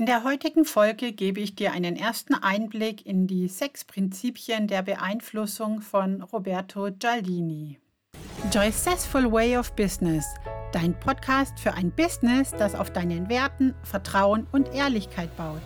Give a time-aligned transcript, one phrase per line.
[0.00, 4.80] In der heutigen Folge gebe ich dir einen ersten Einblick in die sechs Prinzipien der
[4.80, 7.78] Beeinflussung von Roberto Gialdini.
[8.50, 10.24] Joycessful Way of Business,
[10.72, 15.60] dein Podcast für ein Business, das auf deinen Werten, Vertrauen und Ehrlichkeit baut.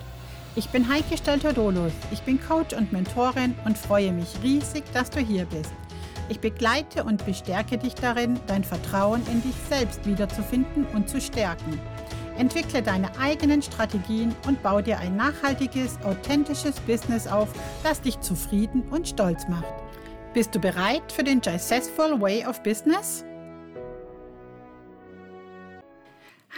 [0.56, 5.20] Ich bin Heike Stelter-Dolus, ich bin Coach und Mentorin und freue mich riesig, dass du
[5.20, 5.72] hier bist.
[6.28, 11.78] Ich begleite und bestärke dich darin, dein Vertrauen in dich selbst wiederzufinden und zu stärken.
[12.36, 17.48] Entwickle deine eigenen Strategien und baue dir ein nachhaltiges, authentisches Business auf,
[17.82, 19.72] das dich zufrieden und stolz macht.
[20.32, 23.24] Bist du bereit für den Successful Way of Business?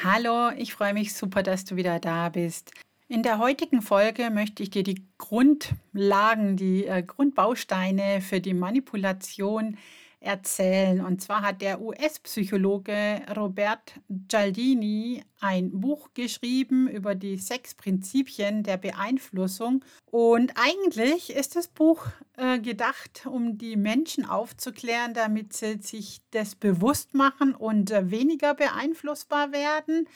[0.03, 2.73] Hallo, ich freue mich super, dass du wieder da bist.
[3.09, 9.77] In der heutigen Folge möchte ich dir die Grundlagen, die äh, Grundbausteine für die Manipulation
[10.21, 11.05] erzählen.
[11.05, 18.77] Und zwar hat der US-Psychologe Robert Gialdini ein Buch geschrieben über die sechs Prinzipien der
[18.77, 19.85] Beeinflussung.
[20.07, 26.55] Und eigentlich ist das Buch äh, gedacht, um die Menschen aufzuklären, damit sie sich das
[26.55, 30.09] bewusst machen und äh, weniger beeinflussbar werden.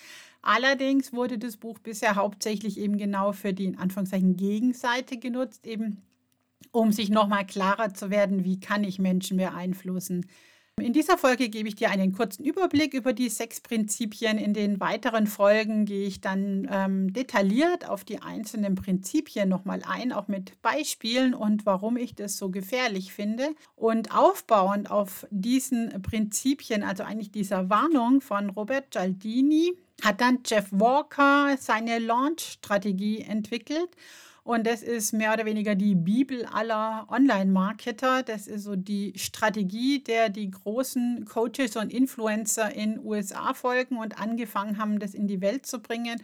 [0.43, 6.03] Allerdings wurde das Buch bisher hauptsächlich eben genau für die in Anführungszeichen Gegenseite genutzt, eben
[6.73, 10.27] um sich nochmal klarer zu werden, wie kann ich Menschen beeinflussen.
[10.81, 14.39] In dieser Folge gebe ich dir einen kurzen Überblick über die sechs Prinzipien.
[14.39, 20.13] In den weiteren Folgen gehe ich dann ähm, detailliert auf die einzelnen Prinzipien nochmal ein,
[20.13, 23.51] auch mit Beispielen und warum ich das so gefährlich finde.
[23.77, 30.69] Und aufbauend auf diesen Prinzipien, also eigentlich dieser Warnung von Robert Gialdini, hat dann Jeff
[30.71, 33.91] Walker seine Launch-Strategie entwickelt.
[34.43, 38.23] Und das ist mehr oder weniger die Bibel aller Online-Marketer.
[38.23, 44.19] Das ist so die Strategie, der die großen Coaches und Influencer in USA folgen und
[44.21, 46.23] angefangen haben, das in die Welt zu bringen.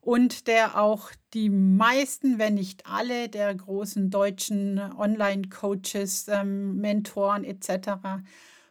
[0.00, 8.22] Und der auch die meisten, wenn nicht alle, der großen deutschen Online-Coaches, ähm, Mentoren etc.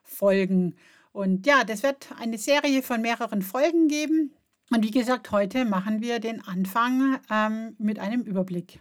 [0.03, 0.75] folgen.
[1.11, 4.31] Und ja, das wird eine Serie von mehreren Folgen geben.
[4.73, 8.79] Und wie gesagt, heute machen wir den Anfang ähm, mit einem Überblick.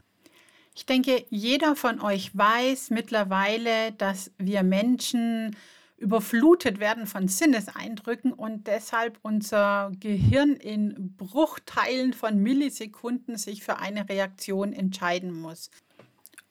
[0.75, 5.55] Ich denke, jeder von euch weiß mittlerweile, dass wir Menschen
[5.99, 14.09] überflutet werden von Sinneseindrücken und deshalb unser Gehirn in Bruchteilen von Millisekunden sich für eine
[14.09, 15.71] Reaktion entscheiden muss.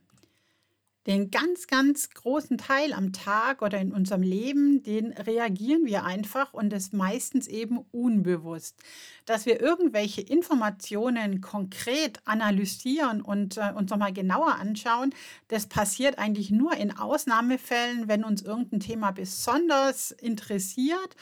[1.08, 6.52] Den ganz, ganz großen Teil am Tag oder in unserem Leben, den reagieren wir einfach
[6.52, 8.76] und das meistens eben unbewusst.
[9.24, 15.14] Dass wir irgendwelche Informationen konkret analysieren und äh, uns nochmal genauer anschauen,
[15.48, 21.16] das passiert eigentlich nur in Ausnahmefällen, wenn uns irgendein Thema besonders interessiert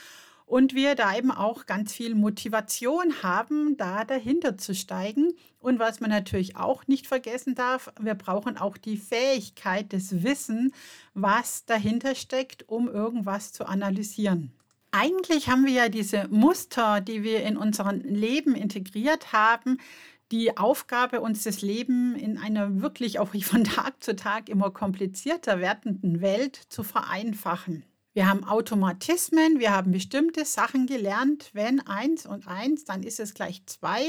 [0.47, 5.33] und wir da eben auch ganz viel Motivation haben, da dahinter zu steigen.
[5.59, 10.73] Und was man natürlich auch nicht vergessen darf, wir brauchen auch die Fähigkeit, das Wissen,
[11.15, 14.53] was dahinter steckt, um irgendwas zu analysieren.
[14.93, 19.79] Eigentlich haben wir ja diese Muster, die wir in unserem Leben integriert haben,
[20.31, 25.61] die Aufgabe, uns das Leben in einer wirklich auch von Tag zu Tag immer komplizierter
[25.61, 27.85] werdenden Welt zu vereinfachen.
[28.17, 31.51] Wir haben Automatismen, wir haben bestimmte Sachen gelernt.
[31.53, 34.01] Wenn eins und eins, dann ist es gleich zwei.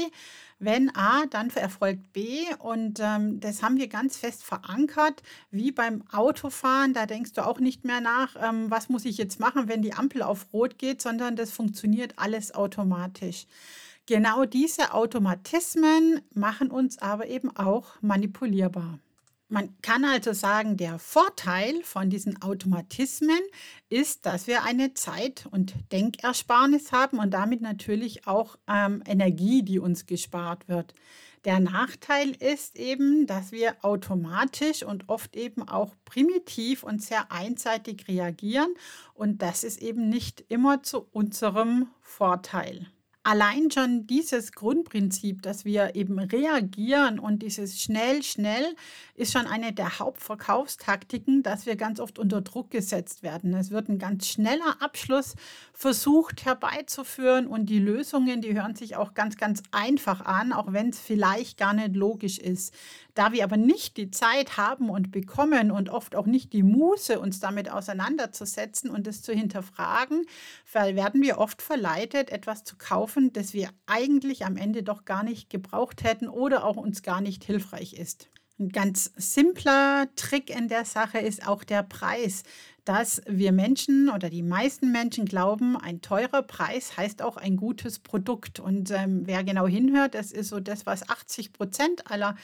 [0.58, 2.46] Wenn A, dann erfolgt B.
[2.58, 6.94] Und ähm, das haben wir ganz fest verankert, wie beim Autofahren.
[6.94, 9.92] Da denkst du auch nicht mehr nach, ähm, was muss ich jetzt machen, wenn die
[9.92, 13.46] Ampel auf Rot geht, sondern das funktioniert alles automatisch.
[14.06, 19.00] Genau diese Automatismen machen uns aber eben auch manipulierbar.
[19.50, 23.40] Man kann also sagen, der Vorteil von diesen Automatismen
[23.88, 29.78] ist, dass wir eine Zeit- und Denkersparnis haben und damit natürlich auch ähm, Energie, die
[29.78, 30.92] uns gespart wird.
[31.46, 38.06] Der Nachteil ist eben, dass wir automatisch und oft eben auch primitiv und sehr einseitig
[38.06, 38.74] reagieren
[39.14, 42.88] und das ist eben nicht immer zu unserem Vorteil
[43.28, 48.74] allein schon dieses Grundprinzip, dass wir eben reagieren und dieses schnell, schnell
[49.16, 53.52] ist schon eine der Hauptverkaufstaktiken, dass wir ganz oft unter Druck gesetzt werden.
[53.52, 55.34] Es wird ein ganz schneller Abschluss
[55.74, 60.88] versucht herbeizuführen und die Lösungen, die hören sich auch ganz, ganz einfach an, auch wenn
[60.88, 62.72] es vielleicht gar nicht logisch ist.
[63.18, 67.18] Da wir aber nicht die Zeit haben und bekommen und oft auch nicht die Muße,
[67.18, 70.24] uns damit auseinanderzusetzen und es zu hinterfragen,
[70.72, 75.50] werden wir oft verleitet, etwas zu kaufen, das wir eigentlich am Ende doch gar nicht
[75.50, 78.28] gebraucht hätten oder auch uns gar nicht hilfreich ist.
[78.60, 82.44] Ein ganz simpler Trick in der Sache ist auch der Preis,
[82.84, 87.98] dass wir Menschen oder die meisten Menschen glauben, ein teurer Preis heißt auch ein gutes
[87.98, 88.60] Produkt.
[88.60, 92.36] Und ähm, wer genau hinhört, das ist so das, was 80 Prozent aller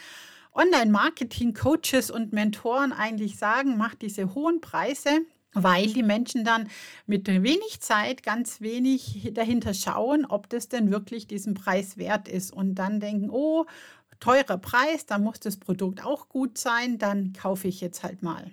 [0.54, 5.22] Online-Marketing-Coaches und Mentoren eigentlich sagen, macht diese hohen Preise
[5.54, 6.68] weil die Menschen dann
[7.06, 12.52] mit wenig Zeit ganz wenig dahinter schauen, ob das denn wirklich diesen Preis wert ist
[12.52, 13.64] und dann denken, oh,
[14.20, 18.50] teurer Preis, da muss das Produkt auch gut sein, dann kaufe ich jetzt halt mal.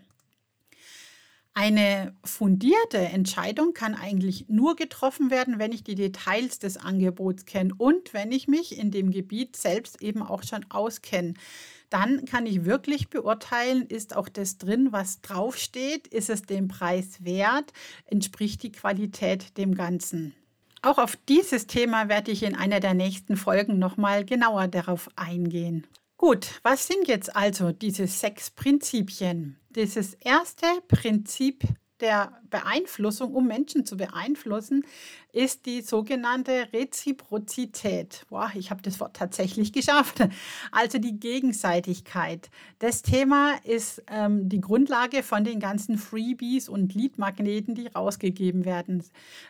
[1.53, 7.74] Eine fundierte Entscheidung kann eigentlich nur getroffen werden, wenn ich die Details des Angebots kenne
[7.77, 11.33] und wenn ich mich in dem Gebiet selbst eben auch schon auskenne.
[11.91, 17.25] Dann kann ich wirklich beurteilen, ist auch das drin, was draufsteht, ist es dem Preis
[17.25, 17.73] wert,
[18.05, 20.33] entspricht die Qualität dem Ganzen.
[20.81, 25.85] Auch auf dieses Thema werde ich in einer der nächsten Folgen nochmal genauer darauf eingehen.
[26.15, 29.57] Gut, was sind jetzt also diese sechs Prinzipien?
[29.69, 31.63] Dieses erste Prinzip
[32.01, 34.86] der Beeinflussung, um Menschen zu beeinflussen,
[35.31, 38.25] ist die sogenannte Reziprozität.
[38.30, 40.19] Boah, ich habe das Wort tatsächlich geschafft.
[40.71, 42.50] Also die Gegenseitigkeit.
[42.80, 49.03] Das Thema ist ähm, die Grundlage von den ganzen Freebies und Leadmagneten, die rausgegeben werden.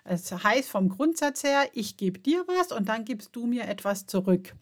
[0.04, 4.06] Es heißt vom Grundsatz her, ich gebe dir was und dann gibst du mir etwas
[4.06, 4.54] zurück.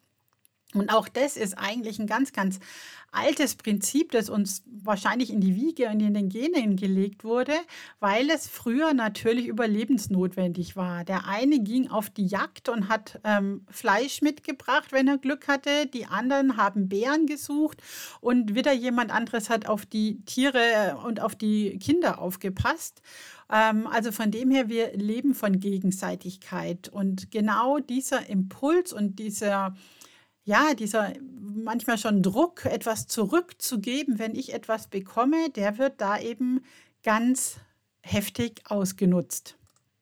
[0.75, 2.60] Und auch das ist eigentlich ein ganz, ganz
[3.12, 7.54] altes Prinzip, das uns wahrscheinlich in die Wiege und in den Genen gelegt wurde,
[8.00, 11.04] weil es früher natürlich überlebensnotwendig war.
[11.06, 15.88] Der eine ging auf die Jagd und hat ähm, Fleisch mitgebracht, wenn er Glück hatte.
[15.88, 17.81] Die anderen haben Bären gesucht
[18.22, 23.01] und wieder jemand anderes hat auf die Tiere und auf die Kinder aufgepasst.
[23.51, 26.89] Ähm, also von dem her, wir leben von Gegenseitigkeit.
[26.89, 29.75] Und genau dieser Impuls und dieser
[30.50, 31.13] ja, dieser
[31.63, 36.62] manchmal schon Druck, etwas zurückzugeben, wenn ich etwas bekomme, der wird da eben
[37.04, 37.57] ganz
[38.01, 39.57] heftig ausgenutzt.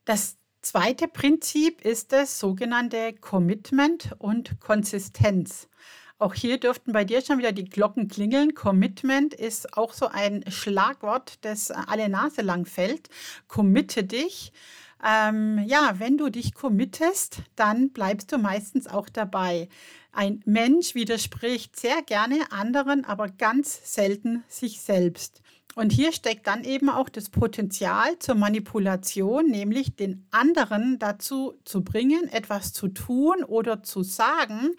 [0.06, 5.68] Das zweite Prinzip ist das sogenannte Commitment und Konsistenz.
[6.18, 8.56] Auch hier dürften bei dir schon wieder die Glocken klingeln.
[8.56, 13.10] Commitment ist auch so ein Schlagwort, das alle Nase lang fällt.
[13.50, 14.54] Committe dich.
[15.04, 19.70] Ähm, ja, wenn du dich committest, dann bleibst du meistens auch dabei.
[20.12, 25.42] Ein Mensch widerspricht sehr gerne anderen, aber ganz selten sich selbst.
[25.78, 31.84] Und hier steckt dann eben auch das Potenzial zur Manipulation, nämlich den anderen dazu zu
[31.84, 34.72] bringen, etwas zu tun oder zu sagen,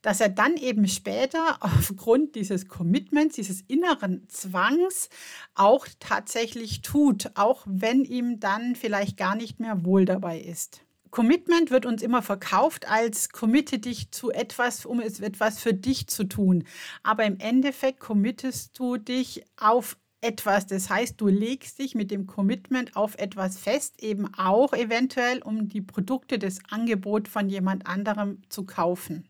[0.00, 5.08] dass er dann eben später aufgrund dieses Commitments, dieses inneren Zwangs
[5.56, 10.82] auch tatsächlich tut, auch wenn ihm dann vielleicht gar nicht mehr wohl dabei ist.
[11.10, 16.06] Commitment wird uns immer verkauft als committe dich zu etwas, um es etwas für dich
[16.06, 16.62] zu tun.
[17.02, 20.66] Aber im Endeffekt committest du dich auf etwas.
[20.66, 25.68] Das heißt, du legst dich mit dem Commitment auf etwas fest, eben auch eventuell, um
[25.68, 29.28] die Produkte des Angebots von jemand anderem zu kaufen.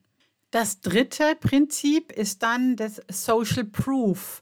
[0.51, 4.41] Das dritte Prinzip ist dann das Social Proof.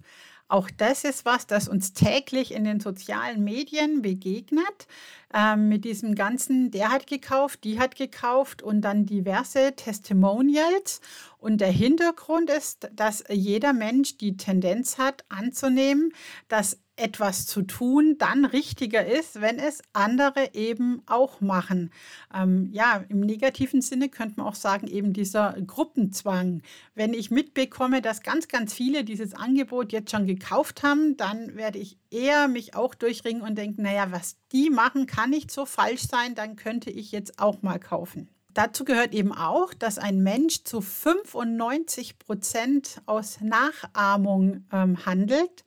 [0.52, 4.86] Auch das ist was, das uns täglich in den sozialen Medien begegnet.
[5.32, 11.00] Ähm, mit diesem ganzen, der hat gekauft, die hat gekauft und dann diverse Testimonials.
[11.38, 16.12] Und der Hintergrund ist, dass jeder Mensch die Tendenz hat anzunehmen,
[16.48, 21.90] dass etwas zu tun dann richtiger ist, wenn es andere eben auch machen.
[22.34, 26.62] Ähm, ja, im negativen Sinne könnte man auch sagen, eben dieser Gruppenzwang.
[26.94, 31.78] Wenn ich mitbekomme, dass ganz, ganz viele dieses Angebot jetzt schon gekauft haben, dann werde
[31.78, 36.02] ich eher mich auch durchringen und denken, naja, was die machen, kann nicht so falsch
[36.02, 38.28] sein, dann könnte ich jetzt auch mal kaufen.
[38.54, 45.64] Dazu gehört eben auch, dass ein Mensch zu 95 Prozent aus Nachahmung ähm, handelt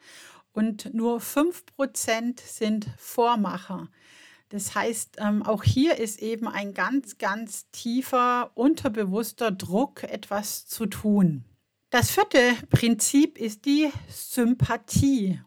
[0.55, 3.89] und nur 5% sind Vormacher.
[4.49, 10.85] Das heißt, ähm, auch hier ist eben ein ganz, ganz tiefer, unterbewusster Druck, etwas zu
[10.85, 11.43] tun.
[11.89, 15.41] Das vierte Prinzip ist die Sympathie.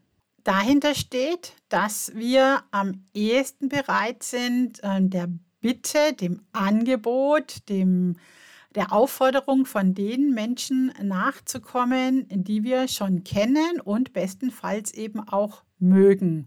[0.44, 5.28] Dahinter steht, dass wir am ehesten bereit sind, äh, der
[5.60, 8.16] Bitte, dem Angebot, dem
[8.75, 16.46] der Aufforderung von den Menschen nachzukommen, die wir schon kennen und bestenfalls eben auch mögen.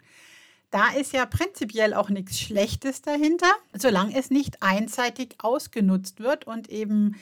[0.70, 6.70] Da ist ja prinzipiell auch nichts Schlechtes dahinter, solange es nicht einseitig ausgenutzt wird und
[6.70, 7.16] eben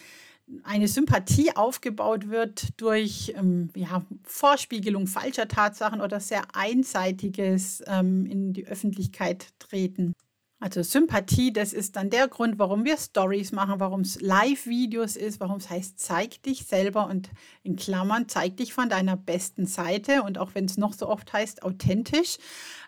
[0.63, 8.53] eine Sympathie aufgebaut wird durch ähm, ja, Vorspiegelung falscher Tatsachen oder sehr einseitiges ähm, in
[8.53, 10.13] die Öffentlichkeit treten.
[10.61, 15.39] Also Sympathie, das ist dann der Grund, warum wir Stories machen, warum es Live-Videos ist,
[15.39, 17.29] warum es heißt, zeig dich selber und
[17.63, 21.31] in Klammern, zeig dich von deiner besten Seite und auch wenn es noch so oft
[21.31, 22.39] heißt, authentisch.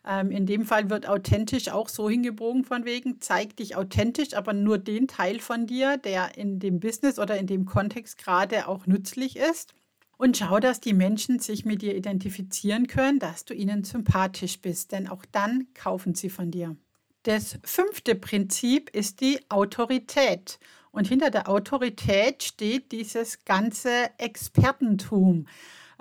[0.05, 4.51] Ähm, in dem Fall wird authentisch auch so hingebogen von wegen, zeig dich authentisch, aber
[4.51, 8.85] nur den Teil von dir, der in dem Business oder in dem Kontext gerade auch
[8.85, 9.73] nützlich ist.
[10.17, 14.91] Und schau, dass die Menschen sich mit dir identifizieren können, dass du ihnen sympathisch bist,
[14.91, 16.75] denn auch dann kaufen sie von dir.
[17.23, 20.59] Das fünfte Prinzip ist die Autorität.
[20.91, 25.47] Und hinter der Autorität steht dieses ganze Expertentum.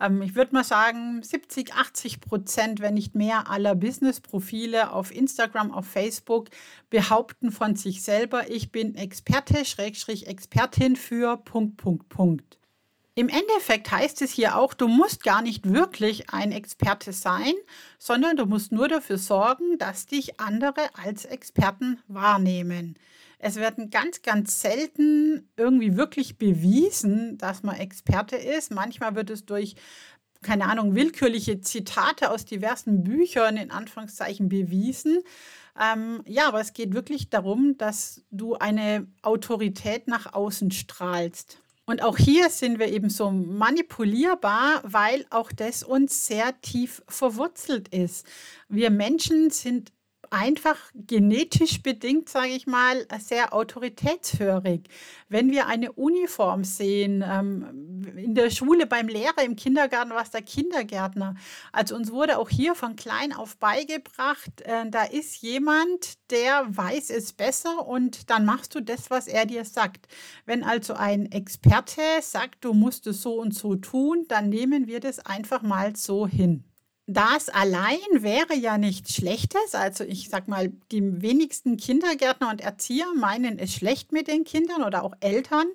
[0.01, 5.73] Ähm, ich würde mal sagen, 70, 80 Prozent, wenn nicht mehr, aller Business-Profile auf Instagram,
[5.73, 6.49] auf Facebook
[6.89, 12.60] behaupten von sich selber, ich bin Experte, Schrägstrich Expertin für Punkt, Punkt, Punkt.
[13.15, 17.55] Im Endeffekt heißt es hier auch, du musst gar nicht wirklich ein Experte sein,
[17.99, 22.97] sondern du musst nur dafür sorgen, dass dich andere als Experten wahrnehmen.
[23.39, 28.71] Es werden ganz, ganz selten irgendwie wirklich bewiesen, dass man Experte ist.
[28.71, 29.75] Manchmal wird es durch
[30.43, 35.23] keine Ahnung, willkürliche Zitate aus diversen Büchern in Anführungszeichen bewiesen.
[35.79, 41.60] Ähm, ja, aber es geht wirklich darum, dass du eine Autorität nach außen strahlst.
[41.91, 47.89] Und auch hier sind wir eben so manipulierbar, weil auch das uns sehr tief verwurzelt
[47.89, 48.25] ist.
[48.69, 49.91] Wir Menschen sind
[50.31, 54.89] einfach genetisch bedingt, sage ich mal, sehr autoritätshörig.
[55.29, 60.31] Wenn wir eine Uniform sehen, ähm, in der Schule, beim Lehrer, im Kindergarten war es
[60.31, 61.35] der Kindergärtner.
[61.73, 67.11] Also uns wurde auch hier von klein auf beigebracht, äh, da ist jemand, der weiß
[67.11, 70.07] es besser und dann machst du das, was er dir sagt.
[70.47, 75.01] Wenn also ein Experte sagt, du musst es so und so tun, dann nehmen wir
[75.01, 76.70] das einfach mal so hin
[77.13, 79.75] das allein wäre ja nichts Schlechtes.
[79.75, 84.85] Also ich sag mal, die wenigsten Kindergärtner und Erzieher meinen es schlecht mit den Kindern
[84.85, 85.67] oder auch Eltern.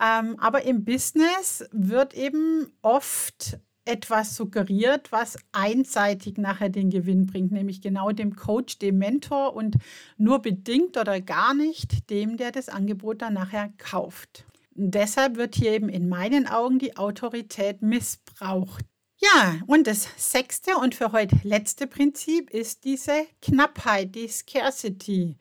[0.00, 7.52] Ähm, aber im Business wird eben oft etwas suggeriert, was einseitig nachher den Gewinn bringt,
[7.52, 9.76] nämlich genau dem Coach, dem Mentor und
[10.16, 14.44] nur bedingt oder gar nicht dem, der das Angebot dann nachher kauft.
[14.74, 18.84] Und deshalb wird hier eben in meinen Augen die Autorität missbraucht.
[19.24, 25.38] Ja, und das sechste und für heute letzte Prinzip ist diese Knappheit, die Scarcity.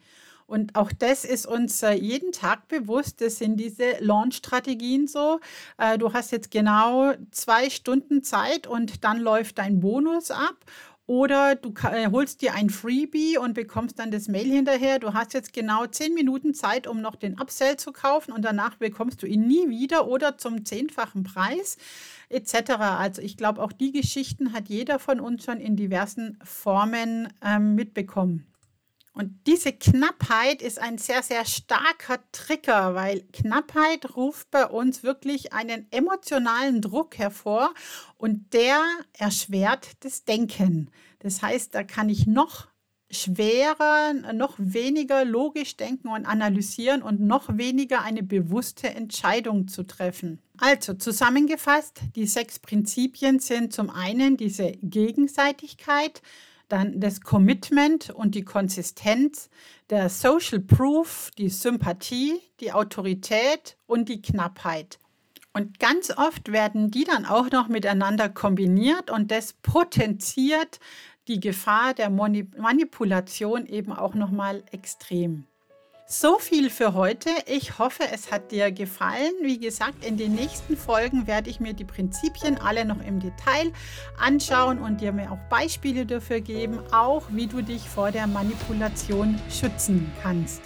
[0.47, 3.19] Und auch das ist uns jeden Tag bewusst.
[3.19, 5.39] Das sind diese Launch-Strategien so.
[5.77, 10.55] Äh, du hast jetzt genau zwei Stunden Zeit und dann läuft dein Bonus ab.
[11.05, 15.00] Oder du äh, holst dir ein Freebie und bekommst dann das Mail hinterher.
[15.00, 18.75] Du hast jetzt genau zehn Minuten Zeit, um noch den Upsell zu kaufen und danach
[18.75, 21.77] bekommst du ihn nie wieder oder zum zehnfachen Preis
[22.29, 22.72] etc.
[22.79, 27.75] Also ich glaube, auch die Geschichten hat jeder von uns schon in diversen Formen ähm,
[27.75, 28.45] mitbekommen.
[29.13, 35.53] Und diese Knappheit ist ein sehr, sehr starker Trigger, weil Knappheit ruft bei uns wirklich
[35.53, 37.74] einen emotionalen Druck hervor
[38.17, 38.82] und der
[39.13, 40.89] erschwert das Denken.
[41.20, 42.67] Das heißt, da kann ich noch
[43.12, 50.41] schwerer, noch weniger logisch denken und analysieren und noch weniger eine bewusste Entscheidung zu treffen.
[50.58, 56.24] Also zusammengefasst, die sechs Prinzipien sind zum einen diese Gegenseitigkeit,
[56.73, 59.51] dann das Commitment und die Konsistenz,
[59.91, 64.97] der Social Proof, die Sympathie, die Autorität und die Knappheit.
[65.53, 70.79] Und ganz oft werden die dann auch noch miteinander kombiniert und das potenziert
[71.27, 75.45] die Gefahr der Manipulation eben auch noch mal extrem.
[76.15, 77.32] So viel für heute.
[77.48, 79.32] Ich hoffe, es hat dir gefallen.
[79.41, 83.74] Wie gesagt, in den nächsten Folgen werde ich mir die Prinzipien alle noch im Detail
[84.20, 89.39] anschauen und dir mir auch Beispiele dafür geben, auch wie du dich vor der Manipulation
[89.50, 90.62] schützen kannst.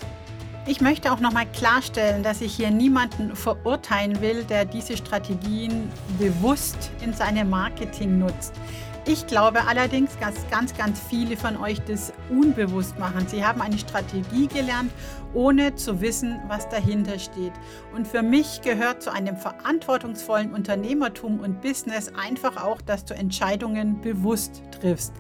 [0.66, 5.90] Ich möchte auch nochmal klarstellen, dass ich hier niemanden verurteilen will, der diese Strategien
[6.20, 8.52] bewusst in seinem Marketing nutzt.
[9.10, 13.26] Ich glaube allerdings, dass ganz, ganz viele von euch das unbewusst machen.
[13.26, 14.92] Sie haben eine Strategie gelernt,
[15.34, 17.54] ohne zu wissen, was dahinter steht.
[17.96, 24.02] Und für mich gehört zu einem verantwortungsvollen Unternehmertum und Business einfach auch, dass du Entscheidungen
[24.02, 25.14] bewusst triffst.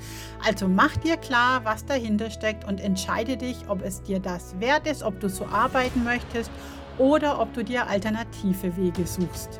[0.46, 4.86] Also mach dir klar, was dahinter steckt und entscheide dich, ob es dir das wert
[4.86, 6.51] ist, ob du so arbeiten möchtest
[6.98, 9.60] oder ob du dir alternative Wege suchst.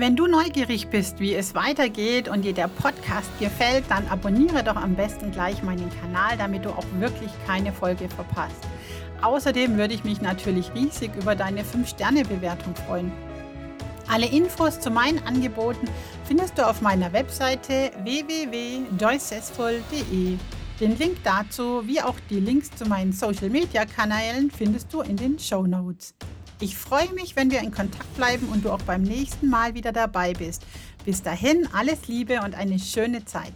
[0.00, 4.76] Wenn du neugierig bist, wie es weitergeht und dir der Podcast gefällt, dann abonniere doch
[4.76, 8.66] am besten gleich meinen Kanal, damit du auch wirklich keine Folge verpasst.
[9.20, 13.12] Außerdem würde ich mich natürlich riesig über deine 5-Sterne-Bewertung freuen.
[14.08, 15.86] Alle Infos zu meinen Angeboten
[16.24, 20.38] findest du auf meiner Webseite www.joycessful.de.
[20.80, 25.66] Den Link dazu, wie auch die Links zu meinen Social-Media-Kanälen findest du in den Show
[25.66, 26.14] Notes.
[26.62, 29.92] Ich freue mich, wenn wir in Kontakt bleiben und du auch beim nächsten Mal wieder
[29.92, 30.62] dabei bist.
[31.06, 33.54] Bis dahin alles Liebe und eine schöne Zeit.